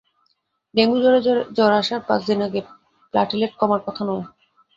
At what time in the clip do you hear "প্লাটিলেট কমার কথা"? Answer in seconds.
3.13-4.01